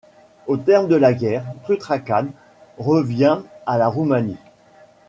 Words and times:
Au 0.47 0.57
terme 0.57 0.87
de 0.87 0.95
la 0.95 1.13
guerre, 1.13 1.43
Tutrakan 1.67 2.25
revient 2.79 3.37
à 3.67 3.77
la 3.77 3.87
Roumanie. 3.87 4.37